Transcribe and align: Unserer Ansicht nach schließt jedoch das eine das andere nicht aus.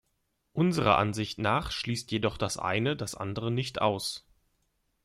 Unserer 0.53 0.97
Ansicht 0.97 1.37
nach 1.37 1.69
schließt 1.71 2.09
jedoch 2.09 2.39
das 2.39 2.57
eine 2.57 2.95
das 2.95 3.13
andere 3.13 3.51
nicht 3.51 3.81
aus. 3.83 4.25